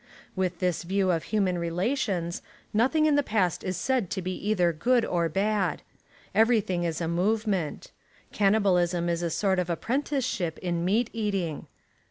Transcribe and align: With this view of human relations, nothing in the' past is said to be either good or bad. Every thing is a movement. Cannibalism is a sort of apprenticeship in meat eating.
With 0.35 0.57
this 0.57 0.81
view 0.81 1.11
of 1.11 1.25
human 1.25 1.59
relations, 1.59 2.41
nothing 2.73 3.05
in 3.05 3.13
the' 3.17 3.21
past 3.21 3.63
is 3.63 3.77
said 3.77 4.09
to 4.09 4.21
be 4.23 4.33
either 4.49 4.73
good 4.73 5.05
or 5.05 5.29
bad. 5.29 5.83
Every 6.33 6.59
thing 6.59 6.83
is 6.85 7.01
a 7.01 7.07
movement. 7.07 7.91
Cannibalism 8.31 9.09
is 9.09 9.21
a 9.21 9.29
sort 9.29 9.59
of 9.59 9.69
apprenticeship 9.69 10.57
in 10.57 10.83
meat 10.83 11.11
eating. 11.13 11.67